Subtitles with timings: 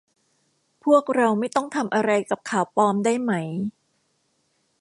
[0.83, 3.33] พวกเราไม่ต้องทำอะไรกับข่าวปลอมได้ไหม